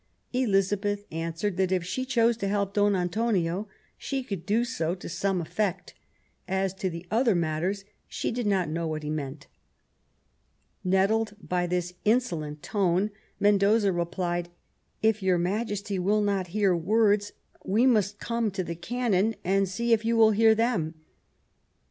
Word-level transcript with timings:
Elizabeth 0.33 1.05
answered 1.11 1.57
that 1.57 1.71
if 1.71 1.83
she 1.83 2.05
chose 2.05 2.35
to 2.35 2.47
help 2.47 2.73
Don 2.73 2.95
Antonio 2.95 3.67
she 3.99 4.23
could 4.23 4.47
do 4.47 4.65
so 4.65 4.95
to 4.95 5.07
some 5.07 5.39
effect; 5.39 5.93
as 6.47 6.73
to' 6.73 6.89
the 6.89 7.05
other 7.11 7.35
matters, 7.35 7.85
she 8.07 8.31
did 8.31 8.47
not 8.47 8.67
know 8.67 8.87
what 8.87 9.03
he 9.03 9.11
meant. 9.11 9.45
Nettled 10.83 11.35
by 11.39 11.67
this 11.67 11.93
insolent 12.03 12.63
tone, 12.63 13.11
Mendoza 13.39 13.91
replied:" 13.93 14.49
If 15.03 15.21
your 15.21 15.37
Majesty 15.37 15.99
will 15.99 16.21
not 16.21 16.47
hear 16.47 16.75
words, 16.75 17.33
we 17.63 17.85
must 17.85 18.17
come 18.17 18.49
to 18.49 18.63
the 18.63 18.73
cannon 18.75 19.35
and 19.43 19.69
see 19.69 19.93
if 19.93 20.03
you 20.03 20.17
will 20.17 20.31
hear 20.31 20.55
them 20.55 20.95